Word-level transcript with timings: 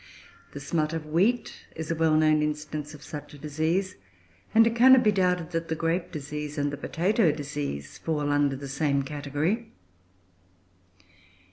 The 0.53 0.59
smut 0.59 0.93
of 0.93 1.05
wheat 1.05 1.67
is 1.75 1.91
a 1.91 1.95
well 1.95 2.15
known 2.17 2.41
instance 2.41 2.95
of 2.95 3.03
such 3.03 3.35
a 3.35 3.37
disease, 3.37 3.97
and 4.51 4.65
it 4.65 4.75
cannot 4.75 5.03
be 5.03 5.11
doubted 5.11 5.51
that 5.51 5.67
the 5.67 5.75
grape 5.75 6.11
disease 6.11 6.57
and 6.57 6.71
the 6.73 6.75
potato 6.75 7.31
disease 7.31 7.99
fall 7.99 8.31
under 8.31 8.55
the 8.55 8.67
same 8.67 9.03
category. 9.03 9.69